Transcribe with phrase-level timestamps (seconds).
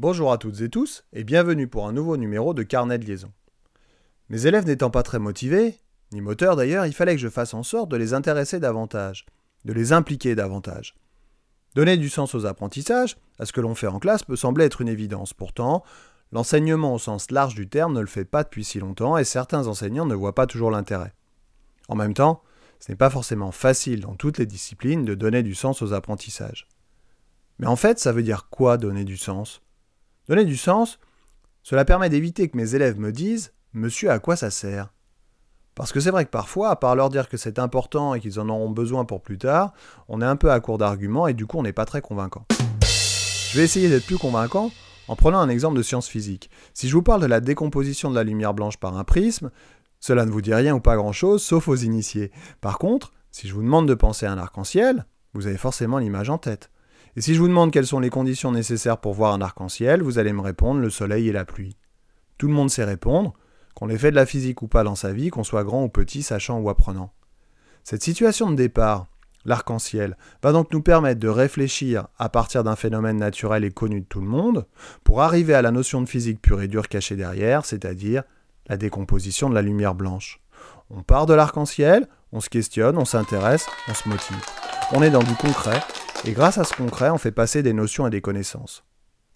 [0.00, 3.30] Bonjour à toutes et tous et bienvenue pour un nouveau numéro de Carnet de liaison.
[4.30, 5.74] Mes élèves n'étant pas très motivés,
[6.12, 9.26] ni moteurs d'ailleurs, il fallait que je fasse en sorte de les intéresser davantage,
[9.66, 10.94] de les impliquer davantage.
[11.74, 14.80] Donner du sens aux apprentissages, à ce que l'on fait en classe, peut sembler être
[14.80, 15.34] une évidence.
[15.34, 15.84] Pourtant,
[16.32, 19.66] l'enseignement au sens large du terme ne le fait pas depuis si longtemps et certains
[19.66, 21.12] enseignants ne voient pas toujours l'intérêt.
[21.88, 22.42] En même temps,
[22.78, 26.68] ce n'est pas forcément facile dans toutes les disciplines de donner du sens aux apprentissages.
[27.58, 29.60] Mais en fait, ça veut dire quoi donner du sens?
[30.30, 31.00] Donner du sens,
[31.64, 34.94] cela permet d'éviter que mes élèves me disent Monsieur, à quoi ça sert?
[35.74, 38.38] Parce que c'est vrai que parfois, à part leur dire que c'est important et qu'ils
[38.38, 39.72] en auront besoin pour plus tard,
[40.06, 42.46] on est un peu à court d'arguments et du coup on n'est pas très convaincant.
[42.84, 44.70] Je vais essayer d'être plus convaincant
[45.08, 46.48] en prenant un exemple de science physique.
[46.74, 49.50] Si je vous parle de la décomposition de la lumière blanche par un prisme,
[49.98, 52.30] cela ne vous dit rien ou pas grand-chose, sauf aux initiés.
[52.60, 56.30] Par contre, si je vous demande de penser à un arc-en-ciel, vous avez forcément l'image
[56.30, 56.70] en tête.
[57.16, 60.18] Et si je vous demande quelles sont les conditions nécessaires pour voir un arc-en-ciel, vous
[60.18, 61.76] allez me répondre le soleil et la pluie.
[62.38, 63.34] Tout le monde sait répondre,
[63.74, 65.88] qu'on ait fait de la physique ou pas dans sa vie, qu'on soit grand ou
[65.88, 67.12] petit, sachant ou apprenant.
[67.82, 69.06] Cette situation de départ,
[69.44, 74.06] l'arc-en-ciel, va donc nous permettre de réfléchir à partir d'un phénomène naturel et connu de
[74.06, 74.66] tout le monde,
[75.02, 78.22] pour arriver à la notion de physique pure et dure cachée derrière, c'est-à-dire
[78.68, 80.40] la décomposition de la lumière blanche.
[80.90, 84.44] On part de l'arc-en-ciel, on se questionne, on s'intéresse, on se motive.
[84.92, 85.80] On est dans du concret,
[86.26, 88.84] et grâce à ce concret, on fait passer des notions et des connaissances.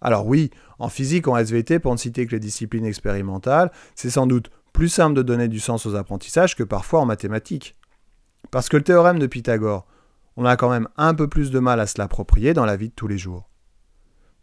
[0.00, 4.26] Alors oui, en physique, en SVT, pour ne citer que les disciplines expérimentales, c'est sans
[4.26, 7.76] doute plus simple de donner du sens aux apprentissages que parfois en mathématiques.
[8.50, 9.86] Parce que le théorème de Pythagore,
[10.36, 12.88] on a quand même un peu plus de mal à se l'approprier dans la vie
[12.88, 13.48] de tous les jours.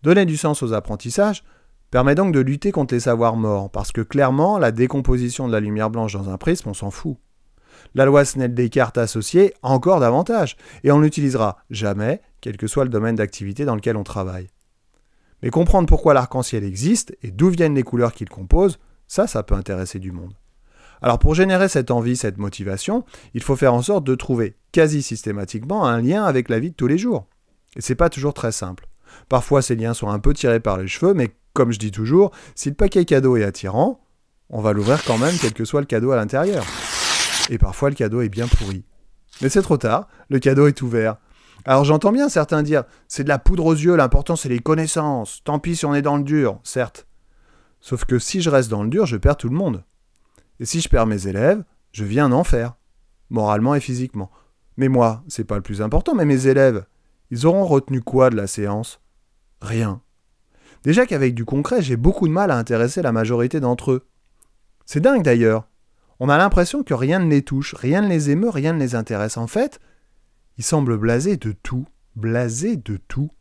[0.01, 1.43] Donner du sens aux apprentissages
[1.91, 5.59] permet donc de lutter contre les savoirs morts, parce que clairement, la décomposition de la
[5.59, 7.17] lumière blanche dans un prisme, on s'en fout.
[7.95, 13.15] La loi Snell-Descartes associée, encore davantage, et on n'utilisera jamais, quel que soit le domaine
[13.15, 14.47] d'activité dans lequel on travaille.
[15.43, 19.55] Mais comprendre pourquoi l'arc-en-ciel existe et d'où viennent les couleurs qu'il compose, ça, ça peut
[19.55, 20.33] intéresser du monde.
[21.01, 23.03] Alors pour générer cette envie, cette motivation,
[23.33, 26.75] il faut faire en sorte de trouver quasi systématiquement un lien avec la vie de
[26.75, 27.27] tous les jours.
[27.75, 28.87] Et c'est pas toujours très simple.
[29.27, 32.31] Parfois ces liens sont un peu tirés par les cheveux, mais comme je dis toujours,
[32.55, 33.99] si le paquet cadeau est attirant,
[34.49, 36.65] on va l'ouvrir quand même quel que soit le cadeau à l'intérieur.
[37.49, 38.83] Et parfois le cadeau est bien pourri.
[39.41, 41.17] Mais c'est trop tard, le cadeau est ouvert.
[41.65, 45.41] Alors j'entends bien certains dire c'est de la poudre aux yeux, l'important c'est les connaissances.
[45.43, 47.07] Tant pis si on est dans le dur, certes.
[47.79, 49.83] Sauf que si je reste dans le dur, je perds tout le monde.
[50.59, 52.75] Et si je perds mes élèves, je viens en enfer,
[53.29, 54.31] moralement et physiquement.
[54.77, 56.85] Mais moi, c'est pas le plus important, mais mes élèves,
[57.31, 59.01] ils auront retenu quoi de la séance?
[59.61, 60.01] Rien.
[60.83, 64.07] Déjà qu'avec du concret, j'ai beaucoup de mal à intéresser la majorité d'entre eux.
[64.85, 65.67] C'est dingue d'ailleurs.
[66.23, 68.93] On a l'impression que rien ne les touche, rien ne les émeut, rien ne les
[68.93, 69.37] intéresse.
[69.37, 69.79] En fait,
[70.59, 71.87] il semble blasé de tout.
[72.15, 73.31] Blasé de tout.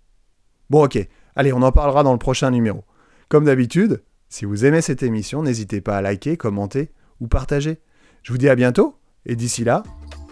[0.70, 0.98] Bon ok,
[1.36, 2.84] allez, on en parlera dans le prochain numéro.
[3.28, 7.82] Comme d'habitude, si vous aimez cette émission, n'hésitez pas à liker, commenter ou partager.
[8.22, 9.82] Je vous dis à bientôt, et d'ici là,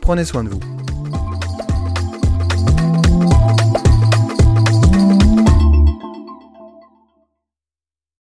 [0.00, 0.77] prenez soin de vous.